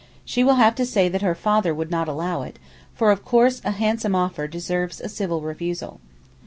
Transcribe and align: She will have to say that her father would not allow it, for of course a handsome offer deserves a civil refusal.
She 0.25 0.43
will 0.43 0.55
have 0.55 0.73
to 0.77 0.85
say 0.87 1.09
that 1.09 1.21
her 1.21 1.35
father 1.35 1.75
would 1.75 1.91
not 1.91 2.07
allow 2.07 2.41
it, 2.41 2.57
for 2.95 3.11
of 3.11 3.23
course 3.23 3.61
a 3.63 3.69
handsome 3.69 4.15
offer 4.15 4.47
deserves 4.47 4.99
a 4.99 5.07
civil 5.07 5.41
refusal. 5.41 5.99